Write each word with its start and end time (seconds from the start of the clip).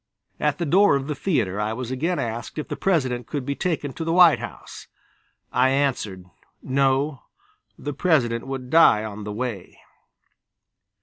At 0.39 0.57
the 0.57 0.65
door 0.65 0.95
of 0.95 1.05
the 1.05 1.13
theatre, 1.13 1.59
I 1.59 1.73
was 1.73 1.91
again 1.91 2.17
asked 2.17 2.57
if 2.57 2.67
the 2.69 2.75
President 2.75 3.27
could 3.27 3.45
be 3.45 3.53
taken 3.53 3.93
to 3.93 4.03
the 4.03 4.11
White 4.11 4.39
House. 4.39 4.87
I 5.53 5.69
answered: 5.69 6.25
"No, 6.63 7.21
the 7.77 7.93
President 7.93 8.47
would 8.47 8.71
die 8.71 9.03
on 9.03 9.25
the 9.25 9.31
way." 9.31 9.77